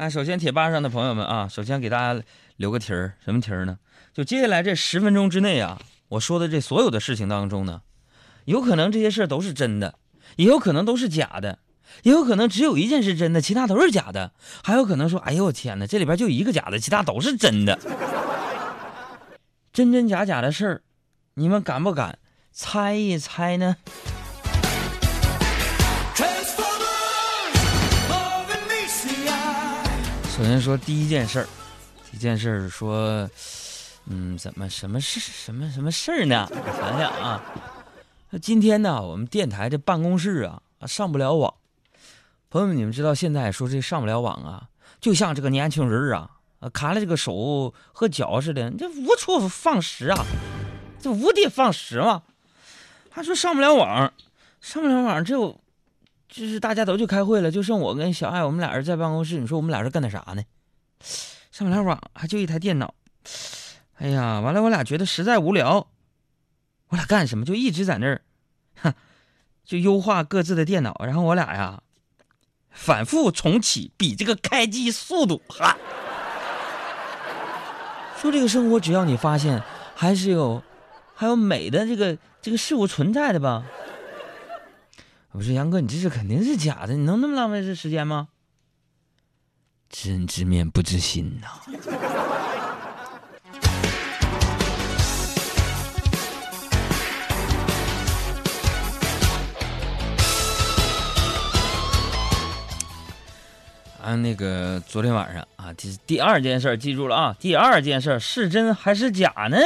[0.00, 2.22] 啊，首先铁吧上的朋友们啊，首先给大家
[2.56, 3.76] 留个题儿，什么题儿呢？
[4.14, 7.82] 就接下来这十分钟之内啊，我说的这所有的事情当中呢，
[8.46, 9.96] 有可能这些事儿都是真的，
[10.36, 11.58] 也有可能都是假的，
[12.02, 14.32] 也有可能只有一件是真的，其他都是假的，
[14.64, 17.78] 还有可能说，哎呦我天哪，这里边就一个假的，其他都是真的。
[19.70, 20.82] 真真假假的事儿，
[21.34, 22.18] 你们敢不敢
[22.50, 23.76] 猜一猜呢？
[30.40, 31.46] 首先说第一件事儿，
[32.10, 33.28] 第一件事儿说，
[34.06, 36.48] 嗯，怎么什么事什么什么事儿呢？
[36.50, 37.44] 我想想啊，
[38.30, 41.52] 那今天呢，我们电台这办公室啊上不了网。
[42.48, 46.30] 朋友们，你们知道现在说这上不了网啊，就像这个年轻人啊，
[46.60, 50.24] 啊卡了这个手和脚似的，这无处放矢啊，
[50.98, 52.22] 这无地放矢嘛。
[53.10, 54.10] 他说上不了网，
[54.62, 55.60] 上不了网就。
[56.30, 59.38] 就是大家都去开会了，就剩我跟小爱，我们俩人在办公室。
[59.38, 60.42] 你说我们俩是干点啥呢？
[61.50, 62.94] 上不了网，还就一台电脑。
[63.96, 65.88] 哎呀，完了，我俩觉得实在无聊。
[66.88, 67.44] 我俩干什么？
[67.44, 68.22] 就一直在那儿，
[68.76, 68.94] 哼，
[69.64, 71.02] 就优化各自的电脑。
[71.04, 71.82] 然后我俩呀，
[72.70, 75.76] 反复重启，比这个开机速度哈。
[78.18, 79.62] 说这个生活，只要你发现
[79.94, 80.62] 还是有，
[81.14, 83.64] 还有美的这个这个事物存在的吧。
[85.32, 88.28] 我说杨哥，你这是肯定是假的，你能那么浪费这时间吗？
[89.88, 91.46] 知人知面不知心呐。
[104.02, 109.56] 啊，那个昨天晚上啊，第第二件事记住了啊，第二件事是真还是假呢？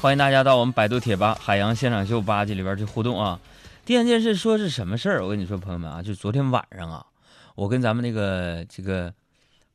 [0.00, 3.38] 欢迎大家到我们百度贴吧“海洋现场秀”吧唧里边去互动啊！
[3.84, 5.22] 第二件事说是什么事儿？
[5.22, 7.04] 我跟你说，朋友们啊，就昨天晚上啊，
[7.54, 9.12] 我跟咱们那个这个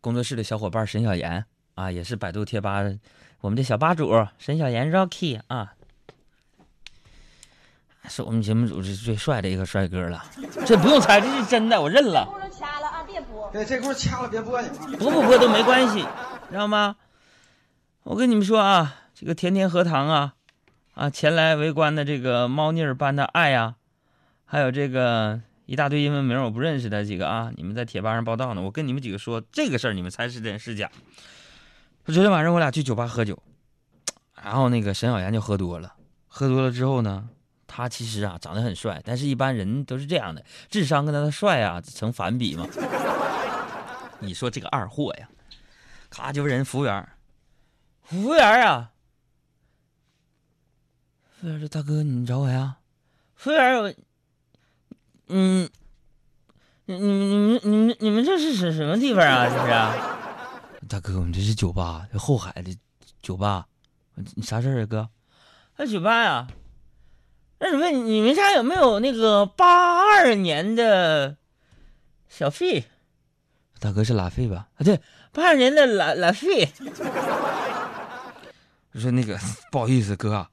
[0.02, 2.82] 工作室的小伙伴沈小岩啊，也是百度贴吧
[3.42, 5.74] 我们的小吧主沈小岩 Rocky 啊，
[8.10, 10.26] 是我们节目组是最帅的一个帅哥了。
[10.66, 12.28] 这不用猜，这是真的，我认了。
[12.52, 13.48] 掐了啊，别播。
[13.54, 14.98] 对，这块掐了，别播你。
[14.98, 16.04] 播不播都没关系，
[16.50, 16.96] 知道吗？
[18.02, 19.02] 我跟你们说啊。
[19.18, 20.36] 这个甜甜荷塘啊，
[20.94, 23.76] 啊，前来围观的这个猫腻儿般的爱呀，
[24.44, 28.62] 还有这个一大堆英文名我不认识的几个啊，你们在贴吧上报道呢。
[28.62, 30.92] 我跟你们几个说这个事儿，你们猜是真是假？
[32.04, 33.42] 昨天晚上我俩去酒吧喝酒，
[34.44, 35.96] 然后那个沈小岩就喝多了，
[36.28, 37.30] 喝多了之后呢，
[37.68, 42.68] 他其实啊长得很帅，但是一般人都是这样的，智商跟他的帅啊成反比嘛。
[44.20, 45.30] 你说这个二货呀，
[46.10, 47.08] 咔就问人服务员，
[48.04, 48.92] 服务员啊。
[51.40, 52.78] 服务员说：“大哥，你找我呀？”
[53.36, 53.94] 服务员，我，
[55.28, 55.70] 嗯，
[56.86, 59.46] 你、你、你们、你们、你们这是什什么地方啊？
[59.50, 60.88] 这是？
[60.88, 62.76] 大哥，我们这是酒吧，后海的
[63.22, 63.68] 酒吧。
[64.36, 65.10] 你啥事儿啊，哥？
[65.78, 66.48] 那酒吧呀？
[67.60, 71.36] 那什么，你们家有没有那个八二年的
[72.30, 72.86] 小费？
[73.80, 74.70] 大哥是拉菲吧？
[74.76, 75.02] 啊，对，
[75.34, 76.72] 八二年的拉拉菲。
[78.94, 79.38] 我说那个
[79.70, 80.48] 不好意思，哥。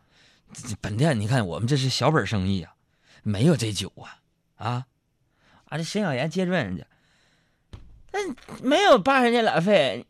[0.81, 2.75] 本店，你看我们这是小本生意啊，
[3.23, 4.19] 没有这酒啊，
[4.57, 4.87] 啊，
[5.67, 5.77] 啊！
[5.79, 6.85] 这沈小岩接着问人家，
[8.13, 8.19] 那
[8.63, 10.07] 没有八十年老费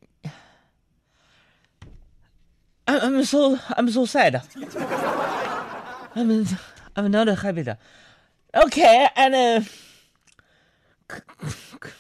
[2.87, 4.43] ，I'm I'm so I'm so sad,
[6.15, 6.47] I'm
[6.95, 7.77] I'm not happy.
[8.53, 8.83] OK,
[9.15, 9.67] and
[11.07, 11.21] 可
[11.79, 11.93] 可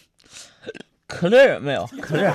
[1.07, 1.87] 可乐有没有？
[2.03, 2.33] 可乐，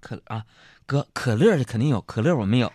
[0.00, 0.44] 可啊，
[0.84, 2.72] 哥，可乐的肯定有，可乐我没有。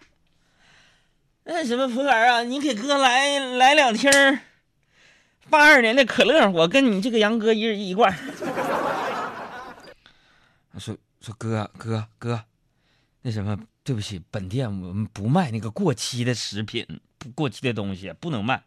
[1.47, 4.11] 那什么服务员啊，你给哥来来两听
[5.47, 8.11] 八二年的可乐，我跟你这个杨哥一人一罐。
[10.79, 12.45] 说说哥哥哥，
[13.21, 18.63] 那什么，对不起，本店我们不卖那个过期的食品，不过期的东西不能卖。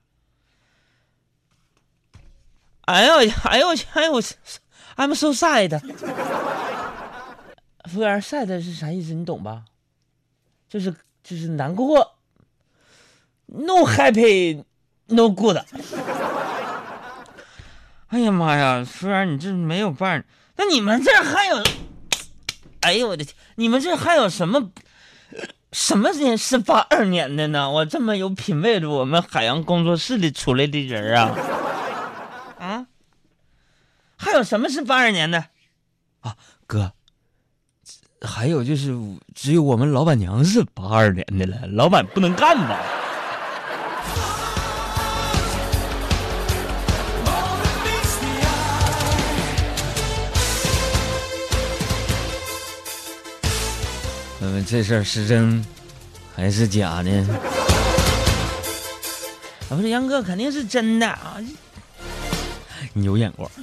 [2.83, 3.25] 哎呦哎
[3.59, 4.21] 呦哎呦
[4.97, 5.81] ，I'm so sad。
[7.91, 9.15] 服务员，sad 是啥意思？
[9.15, 9.65] 你懂吧？
[10.69, 10.95] 就是
[11.25, 12.15] 就是难过。
[13.49, 14.65] No happy,
[15.07, 15.59] no good。
[18.09, 20.25] 哎呀妈呀，虽然，你这没有伴？
[20.57, 21.63] 那你们这还有？
[22.81, 24.71] 哎呦我的天，你们这还有什么？
[25.73, 27.71] 什么年是八二年的呢？
[27.71, 31.37] 我这么有品位的，我们海洋工作室里出来的人啊，
[32.59, 32.87] 啊，
[34.17, 35.45] 还有什么是八二年的？
[36.21, 36.37] 啊，
[36.67, 36.93] 哥，
[38.23, 38.97] 还有就是
[39.35, 42.81] 只有我们老板娘是八二年的了，老板不能干吧？
[54.67, 55.65] 这事儿是真
[56.35, 57.11] 还是假呢？
[59.71, 61.37] 啊，不是杨哥，肯定是真的啊！
[62.93, 63.51] 你有眼光。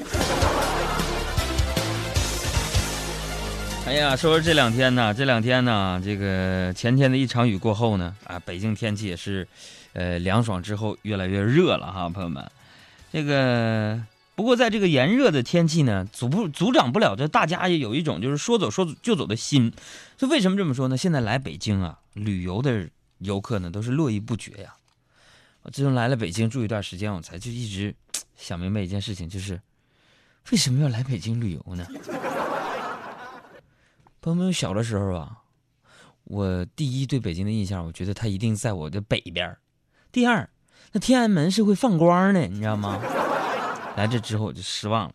[3.88, 9.48] 哎呀，说说这两天呢，这两天呢，这个前天的一场雨过后呢，啊，北京天气也是，
[9.94, 12.44] 呃，凉爽之后越来越热了哈，朋友们。
[13.14, 14.00] 这个
[14.36, 19.72] 不过在这个炎热的天气呢，阻不阻挡不了这大家也有一种就是说走说就走的心。
[20.18, 20.98] 就为什么这么说呢？
[20.98, 22.90] 现在来北京啊，旅游的
[23.20, 24.76] 游客呢都是络绎不绝呀。
[25.64, 27.96] 我自从来了北京住一段时间，我才就一直
[28.36, 29.60] 想明白一件事情，就是
[30.52, 31.88] 为什么要来北京旅游呢？
[34.22, 35.38] 朋友们，小的时候啊，
[36.26, 39.58] 我第一对北京的印象，我觉得它一定在我的北边
[40.12, 40.50] 第二，
[40.92, 43.00] 那天安门是会放光的，你知道吗？
[43.96, 45.12] 来这之后我就失望了。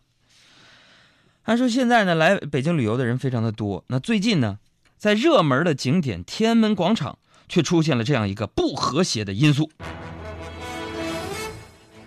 [1.43, 3.83] 按说现在呢，来北京旅游的人非常的多。
[3.87, 4.59] 那最近呢，
[4.97, 7.17] 在热门的景点天安门广场，
[7.47, 9.71] 却出现了这样一个不和谐的因素。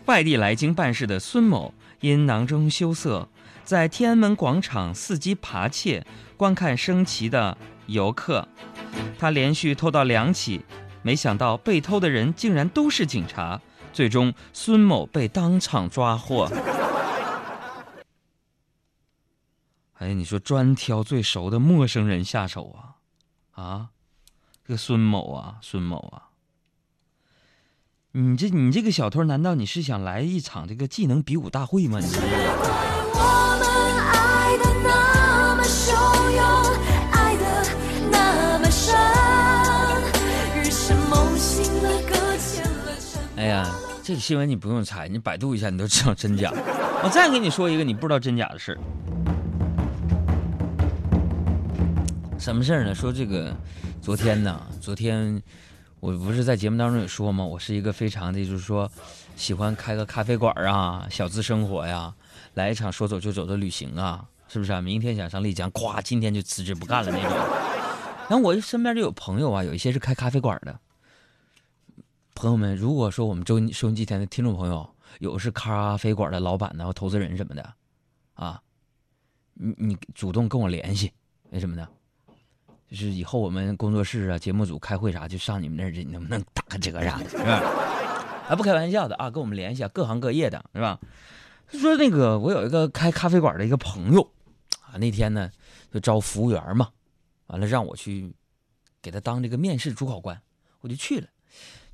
[0.07, 3.29] 外地来京办事的孙某，因囊中羞涩。
[3.65, 6.07] 在天安门广场伺机扒窃、
[6.37, 7.57] 观看升旗的
[7.87, 8.47] 游客，
[9.19, 10.61] 他连续偷盗两起，
[11.01, 13.63] 没想到被偷的人竟然都是警察，
[13.95, 16.51] 最终孙某被当场抓获。
[19.95, 22.99] 哎，你说专挑最熟的陌生人下手啊？
[23.53, 23.89] 啊，
[24.67, 26.35] 这个孙某啊，孙某啊，
[28.11, 32.01] 你这你这个小偷，难道你是想来一场这个技能比武大会吗？
[32.01, 32.09] 你？
[43.37, 43.69] 哎呀，
[44.07, 46.53] 这个新闻你不用猜，你百度一下，你都知道真假。
[47.03, 48.79] 我再给你说一个你不知道真假的事儿。
[52.39, 52.95] 什么事儿呢？
[52.95, 53.57] 说这个，
[54.03, 55.43] 昨天呢，昨天
[56.01, 57.43] 我不是在节目当中也说吗？
[57.43, 58.93] 我是一个非常的，就是说，
[59.37, 62.13] 喜欢开个咖啡馆啊，小资生活呀，
[62.53, 64.83] 来一场说走就走的旅行啊，是不是啊？
[64.83, 67.31] 明天想上丽江，咵，今天就辞职不干了那种。
[68.29, 70.79] 然后我身边就有朋友啊，有一些是开咖啡馆的。
[72.35, 74.89] 朋友们，如果说我们周收音机前的听众朋友
[75.21, 77.75] 有是咖啡馆的老板呢，或投资人什么的，
[78.35, 78.61] 啊，
[79.55, 81.13] 你你主动跟我联系，
[81.51, 81.89] 为什么呢？
[82.91, 87.63] 就是以后我们工作室啊、节目组开会啥，就上你们那儿去，能不能打个折啥的，是吧？
[88.49, 90.99] 啊，不开玩笑的啊，跟我们联系啊，各行各业的，是吧？
[91.69, 94.21] 说那个我有一个开咖啡馆的一个朋友，
[94.81, 95.49] 啊，那天呢
[95.93, 96.91] 就招服务员嘛，
[97.47, 98.35] 完了让我去
[99.01, 100.39] 给他当这个面试主考官，
[100.81, 101.29] 我就去了。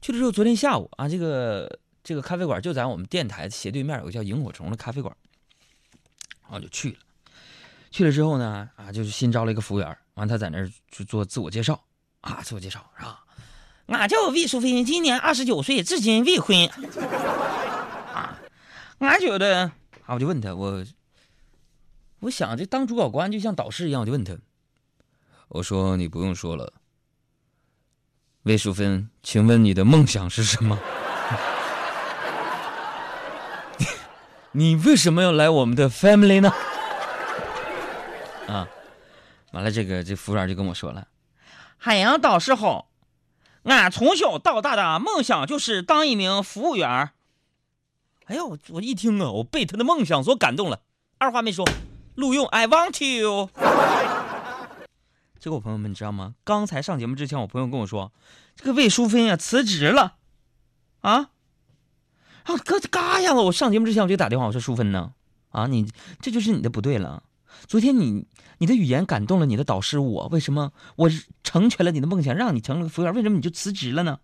[0.00, 5.14] 去了之后，昨天下午啊，这个这个咖啡馆就在我们电台斜对面，有个叫萤火虫的咖啡馆，
[6.42, 6.98] 然后就去了。
[7.90, 11.84] 去了之后呢，啊，就是新招了一个服务员，完他在那儿去做自我介绍，
[12.20, 13.24] 啊，自我介绍是吧？
[13.86, 16.66] 俺叫魏淑芬，今年二十九岁，至今未婚。
[18.14, 18.38] 啊，
[19.00, 19.72] 俺觉得，
[20.06, 20.84] 啊，我就问他，我
[22.20, 24.38] 我想这当主考官就像导师一样，我就问他，
[25.48, 26.72] 我说你不用说了。
[28.44, 30.78] 魏淑芬，请问你的梦想是什么？
[34.52, 36.52] 你为什么要来我们的 family 呢？
[38.48, 38.66] 啊，
[39.52, 41.06] 完了，这个这服务员就跟我说了
[41.76, 42.88] ：“海洋导师好，
[43.64, 47.10] 俺从小到大的梦想就是当一名服务员。”
[48.26, 50.80] 哎呦，我我一听啊，我被他的梦想所感动了，
[51.18, 51.68] 二话没说，
[52.14, 53.50] 录用，I want you。
[55.40, 56.34] 结果朋友们，你知道吗？
[56.44, 58.12] 刚才上节目之前，我朋友跟我说，
[58.54, 60.16] 这个魏淑芬呀辞职了，
[61.00, 61.30] 啊，
[62.44, 63.32] 啊，哥嘎呀！
[63.32, 65.12] 我上节目之前我就打电话，我说淑芬呢，
[65.48, 67.22] 啊，你这就是你的不对了。
[67.66, 68.26] 昨天你
[68.58, 71.10] 你的语言感动了你的导师我，为什么我
[71.42, 74.20] 成全了你的梦想，让你成了个服务员，为什么你就辞职了呢？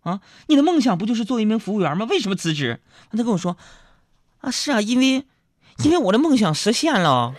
[0.00, 2.04] 啊，你的梦想不就是做一名服务员吗？
[2.10, 2.82] 为什么辞职？
[3.10, 3.56] 他跟我说，
[4.40, 5.24] 啊，是啊，因为
[5.82, 7.34] 因为我的梦想实现了。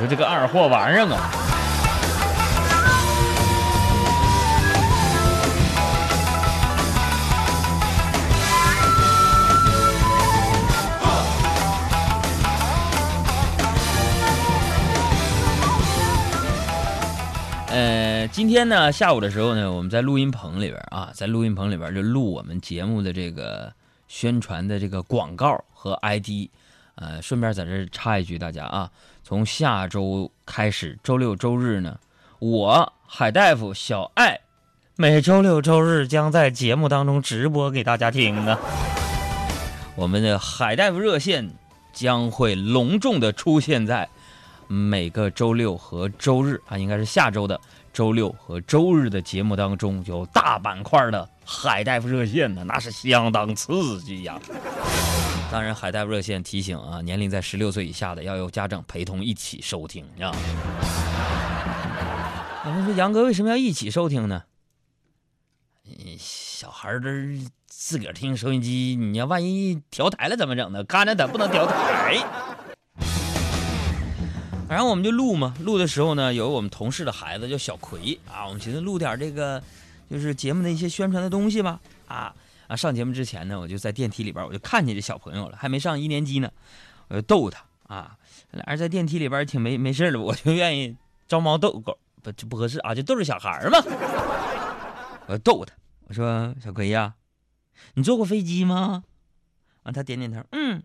[0.00, 1.30] 说这个二货玩意儿啊！
[17.68, 23.70] 呃，今天呢下午的时候呢，我们在录音棚里边啊，在录音棚里边就录我们节目的这个
[24.08, 26.48] 宣传的这个广告和 ID。
[26.96, 28.90] 呃，顺便在这插一句，大家啊，
[29.30, 32.00] 从下周开始，周六周日呢，
[32.40, 34.40] 我海大夫小爱，
[34.96, 38.58] 每周六周日将在节目当中直播给大家听呢。
[39.94, 41.48] 我们的海大夫热线
[41.92, 44.08] 将会隆重的出现在
[44.66, 47.60] 每个周六和周日啊，应该是下周的
[47.92, 54.40] 周六和周日的节目当中，有大板块的海大夫热线呢，那是相当刺激呀。
[55.50, 60.32] 当然，海大夫热线提醒啊，年龄在十六岁以下的要由家长陪同一起收听啊。
[62.64, 64.44] 有人说杨哥为什么要一起收听呢？
[66.16, 67.08] 小孩儿这
[67.66, 70.84] 自个儿听收音机，你要万一调台了怎么整呢？
[70.84, 72.16] 干着他不能调台。
[74.70, 79.60] 反正我们就录嘛，录的时候呢，有我们同事的孩子叫小葵啊，我们寻思录点这个，
[80.08, 81.80] 就是节目的一些宣传的东西吧。
[82.06, 82.32] 啊
[82.68, 86.48] 啊，上节目之前呢，我就在电梯里边，我就看见这小朋友了，还没上一年级呢，
[87.08, 88.16] 我就逗他啊，
[88.52, 90.96] 俩人在电梯里边挺没没事的，我就愿意
[91.26, 93.78] 招猫逗狗，不就不合适啊，就逗着小孩嘛。
[95.26, 95.74] 我逗他，
[96.06, 97.14] 我说小葵呀，
[97.94, 99.02] 你坐过飞机吗？
[99.82, 100.80] 啊，他点点头，嗯。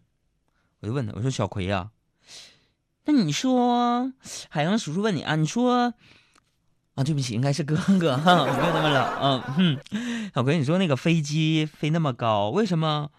[0.80, 1.92] 我就问他，我说小葵呀。
[3.06, 4.12] 那你说，
[4.50, 5.94] 海洋叔叔问你啊，你说，
[6.96, 9.42] 啊，对不起，应该是哥哥哈，没有那么老。
[9.58, 9.80] 嗯，
[10.34, 13.12] 小葵，你说那个飞机飞那么高，为什么，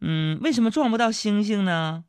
[0.00, 2.04] 嗯，为什么撞不到星星呢？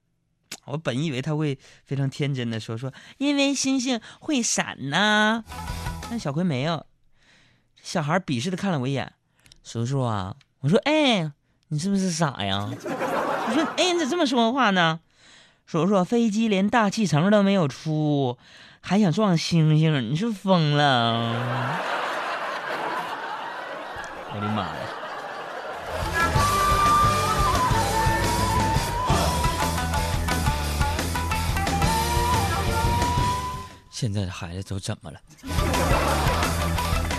[0.66, 5.44] 我本以为他会非常天真的说说，因为星星会闪呐。
[6.10, 6.86] 但小葵没有，
[7.82, 9.14] 小孩鄙视的看了我一眼，
[9.64, 11.32] 叔叔啊，我说，哎，
[11.70, 12.70] 你是不是傻呀？
[12.70, 15.00] 我说，哎，你咋这么说话呢？
[15.66, 18.38] 说说，飞机连大气层都没有出，
[18.82, 20.12] 还想撞星星？
[20.12, 21.80] 你是疯了！
[24.36, 24.76] 我的妈呀！
[33.90, 35.20] 现在的孩子都怎么了？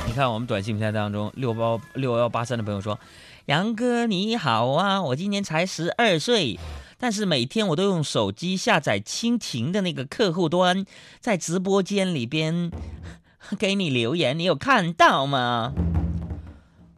[0.06, 3.00] 你看我们短信平台当中，六八六幺八三的朋友说
[3.46, 6.60] ：“杨哥你好啊，我今年才十二岁。”
[7.04, 10.86] 但是每天我都用手机下载蜻蜓的那个客户端，
[11.20, 12.70] 在直播间里边
[13.58, 15.74] 给你留言，你有看到吗？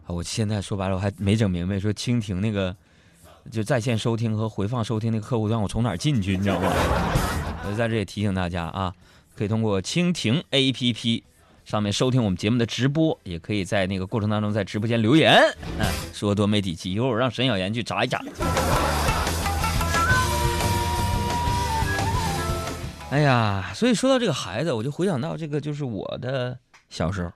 [0.07, 2.77] 啊，我现在说白了我还没整明白，说蜻蜓那个
[3.51, 6.73] 就在线收听和回放收听那个客户端，我从哪儿进去，你知道吗？
[7.67, 8.95] 我就在这里提醒大家啊，
[9.35, 11.25] 可以通过蜻蜓 APP
[11.65, 15.33] 上面收听我们节目的直播，也可以在那个过程当中在直播间留言。
[15.81, 18.23] 嗯，说多没底气，一会儿我让沈小妍去查一查。
[23.11, 26.59] 哎呀，所以说到这个孩子，我就回想到这个，就是我的
[26.89, 27.33] 小时候。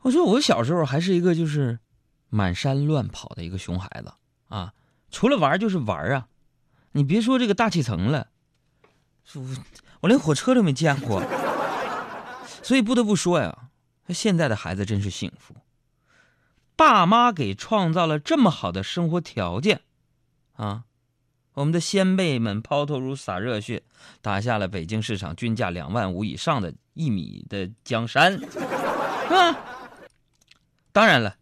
[0.00, 1.78] 我说我小时候还是一个就是
[2.28, 4.12] 满山乱跑的一个熊孩子
[4.48, 4.74] 啊，
[5.10, 6.26] 除了玩就是玩啊。
[6.90, 8.28] 你别说这个大气层了，
[9.34, 9.42] 我
[10.00, 11.22] 我连火车都没见过。
[12.62, 13.68] 所以不得不说呀，
[14.08, 15.54] 现在的孩子真是幸福，
[16.76, 19.82] 爸妈给创造了这么好的生活条件
[20.54, 20.84] 啊。
[21.54, 23.82] 我们的先辈们抛头颅洒热血，
[24.20, 28.46] 打下了北京市场均价两万五以上的一米的江山，是
[29.28, 29.58] 吧？
[30.92, 31.36] 当然了，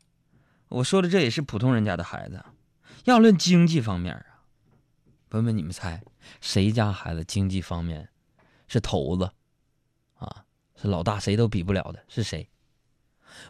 [0.69, 2.45] 我说的这也是普通人家的孩子。
[3.05, 4.43] 要论经济方面啊，
[5.29, 6.03] 朋友们，你们猜
[6.41, 8.09] 谁家孩子经济方面
[8.69, 9.31] 是头子
[10.19, 10.45] 啊？
[10.75, 12.49] 是老大，谁都比不了的，是谁？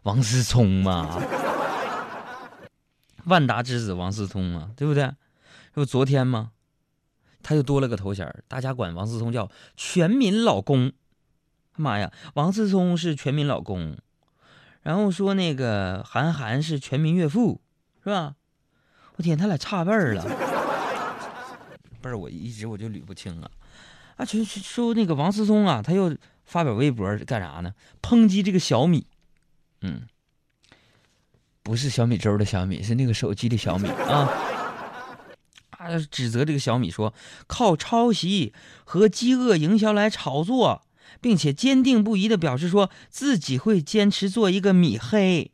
[0.03, 1.21] 王思聪嘛，
[3.25, 5.11] 万达之子王思聪嘛，对不对？
[5.75, 6.53] 这不昨天吗？
[7.43, 10.93] 他又多了个头衔大家管王思聪叫“全民老公”。
[11.75, 13.97] 妈呀，王思聪是全民老公，
[14.83, 17.63] 然后说那个韩寒是全民岳父，
[18.05, 18.35] 是吧？
[19.17, 20.23] 我天，他俩差辈儿了。
[22.03, 23.51] 辈儿，我一直我就捋不清啊。
[24.17, 27.73] 啊，就说那个王思聪啊，他又发表微博干啥呢？
[28.03, 29.07] 抨击这个小米，
[29.81, 30.03] 嗯，
[31.63, 34.29] 不是小米粥的小米，是那个手机的小米啊。
[35.89, 37.15] 他指责这个小米说，
[37.47, 38.53] 靠抄袭
[38.85, 40.83] 和饥饿营销来炒作，
[41.21, 45.53] 并且坚定不移的表示说自己会坚持做一个米黑，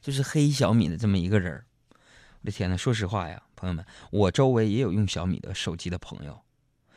[0.00, 1.64] 就是黑小米的这么一个人
[2.42, 6.40] 我的天呐，说实话呀，朋友们，我周围也有用小米的手机的朋友，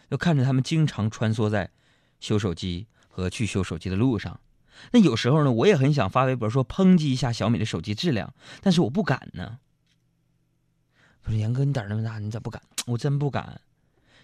[0.09, 1.69] 就看着他们经常穿梭在
[2.19, 4.39] 修手机和去修手机的路上。
[4.91, 9.59] 那有时候呢，我也很想发微博说抨击一下小米的手机质量，但是我不敢呢。
[11.25, 12.61] 我说杨哥，你胆儿那么大，你咋不敢？
[12.85, 13.61] 我真不敢，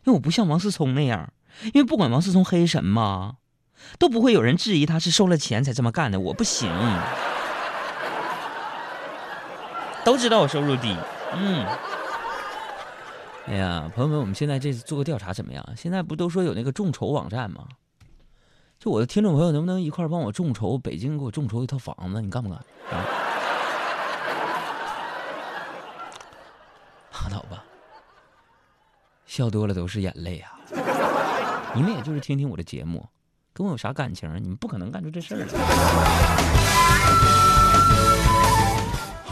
[0.04, 1.32] 因为我不像王思聪那样。
[1.74, 3.38] 因为不管王思聪黑什么，
[3.98, 6.20] 都不会有人质疑他是收了钱才这么干的。
[6.20, 6.70] 我不行，
[10.06, 10.96] 都知道我收入低。
[11.34, 11.66] 嗯，
[13.48, 15.66] 哎呀，朋友们，我们现在这次做个调查怎么样？
[15.76, 17.66] 现在不都说有那个众筹网站吗？
[18.78, 22.22] 就我的听众朋友，能不能一块帮我众筹北京给我众筹一套房子？
[22.22, 22.58] 你干不干？
[22.92, 23.06] 啊？
[27.24, 27.64] 拉倒吧，
[29.30, 30.58] 笑多了都是眼泪啊！
[31.76, 33.08] 你们也就是听听我的节目，
[33.54, 34.28] 跟我有啥感情？
[34.42, 35.46] 你们不可能干出这事儿来。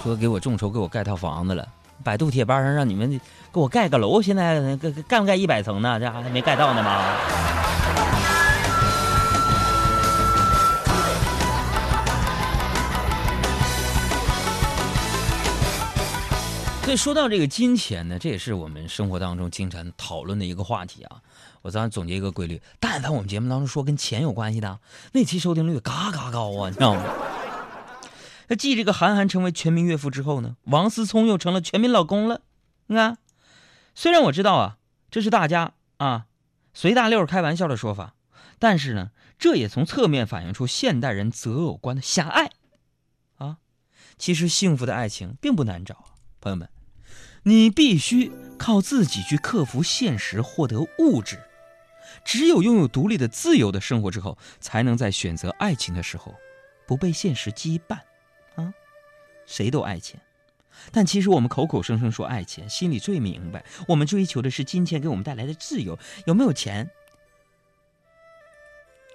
[0.04, 1.68] 说给我众筹，给我盖套房子了。
[2.04, 3.10] 百度贴吧上让你们
[3.52, 4.78] 给我盖个楼，现在
[5.08, 6.00] 盖不盖一百层呢？
[6.00, 7.04] 这还没盖到呢吗？
[16.88, 21.22] 所以说到这个金钱呢，这也是我们生活当中经常讨论的一个话题啊。
[21.62, 24.80] 我咱总结一个规律：但凡我们节目当中说跟钱有关系的，
[25.12, 27.04] 那期收听率嘎嘎高啊，你知道吗？
[28.48, 32.40] 那继这个韩寒成为全民岳父之后呢，王思聪又成了全民老公了。
[32.86, 33.18] 你看，
[33.94, 34.78] 虽然我知道啊，
[35.12, 36.28] 这是大家啊
[36.74, 38.16] 随大溜开玩笑的说法，
[38.60, 42.52] 但是呢，这也从侧面反映出现代人择偶观的狭隘
[43.40, 43.58] 啊。
[44.18, 46.06] 其实幸福的爱情并不难找，
[46.40, 46.70] 朋友们。
[47.48, 51.40] 你必须靠自己去克服现实，获得物质。
[52.26, 56.36] 只有拥有独立的、自由的生活之后，才能在选择爱情的时候，
[56.86, 58.00] 不被现实羁绊。
[58.62, 58.74] 啊，
[59.46, 60.20] 谁都爱钱，
[60.92, 65.98] 但其实我们口口声声说爱钱，心里最明白，我们追求的是金钱给我们带来的自由。
[66.26, 66.90] 有没有钱，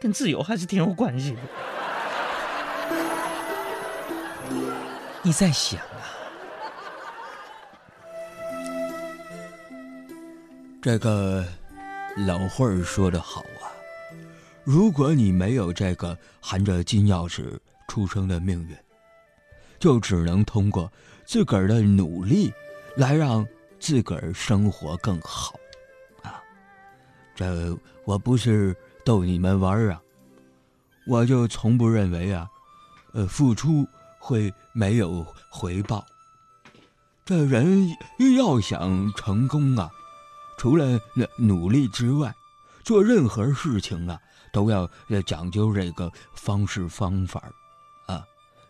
[0.00, 1.40] 跟自由还是挺有关系的。
[5.22, 5.78] 你在想？
[10.82, 11.46] 这个
[12.26, 13.70] 老话儿说的好啊，
[14.64, 18.76] 如果你没有这个含着金钥匙出生的命运，
[19.78, 20.92] 就只能通过
[21.24, 22.52] 自个儿的努力
[22.96, 23.46] 来让
[23.78, 25.54] 自个儿生活更好
[26.20, 26.42] 啊。
[27.36, 28.74] 这我不是
[29.04, 30.02] 逗你们玩儿啊，
[31.06, 32.50] 我就从不认为啊，
[33.12, 33.86] 呃，付出
[34.18, 36.04] 会没有回报。
[37.24, 37.88] 这人
[38.36, 39.88] 要想成功啊。
[40.62, 42.32] 除了那努力之外，
[42.84, 44.16] 做任何事情啊，
[44.52, 44.88] 都要
[45.26, 47.50] 讲究这个方式方法
[48.06, 48.24] 啊。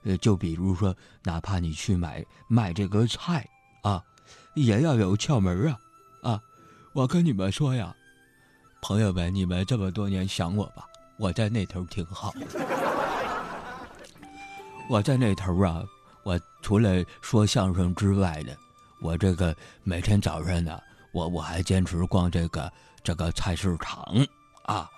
[0.04, 3.46] 呃，就比如说，哪怕你去买卖这个菜
[3.82, 4.02] 啊，
[4.54, 5.78] 也要有窍门啊。
[6.22, 6.40] 啊，
[6.94, 7.94] 我跟你们说呀，
[8.80, 10.86] 朋友们，你们这么多年想我吧，
[11.18, 12.32] 我在那头挺好。
[14.88, 15.84] 我在那头啊，
[16.22, 18.56] 我除了说相声之外的，
[19.02, 20.80] 我这个每天早上呢。
[21.12, 22.72] 我我还坚持逛这个
[23.02, 24.02] 这个菜市场
[24.64, 24.88] 啊，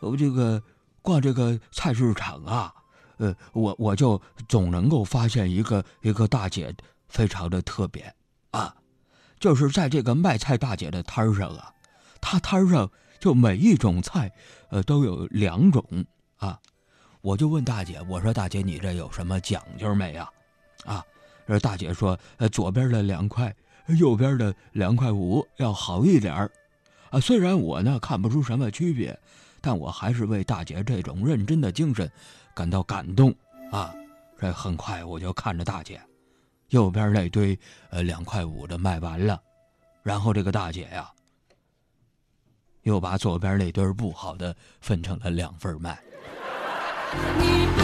[0.00, 0.62] 我这个
[1.00, 2.74] 逛这个菜市场啊，
[3.18, 6.74] 呃，我我就总能够发现一个一个大姐
[7.08, 8.12] 非常的特别
[8.50, 8.74] 啊，
[9.38, 11.72] 就是在这个卖菜大姐的摊上啊，
[12.20, 12.90] 她摊上
[13.20, 14.30] 就每一种菜，
[14.70, 15.84] 呃，都有两种
[16.38, 16.58] 啊，
[17.20, 20.28] 我就问大姐，我说大姐你这有什么讲究没呀？
[20.84, 21.04] 啊，
[21.46, 23.54] 这大姐说，呃，左边的两块。
[23.86, 26.50] 右边的两块五要好一点儿，
[27.10, 29.18] 啊，虽然我呢看不出什么区别，
[29.60, 32.10] 但我还是为大姐这种认真的精神
[32.54, 33.34] 感到感动
[33.70, 33.94] 啊！
[34.38, 36.00] 这很快我就看着大姐，
[36.70, 37.58] 右边那堆
[37.90, 39.40] 呃两块五的卖完了，
[40.02, 41.10] 然后这个大姐呀，
[42.82, 45.98] 又把左边那堆不好的分成了两份卖。